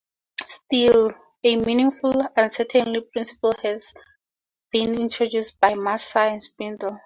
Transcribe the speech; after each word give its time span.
Still, 0.47 1.13
a 1.43 1.55
meaningful 1.57 2.25
uncertainty 2.35 3.01
principle 3.01 3.53
has 3.61 3.93
been 4.71 4.99
introduced 4.99 5.59
by 5.59 5.75
Massar 5.75 6.25
and 6.29 6.41
Spindel. 6.41 6.97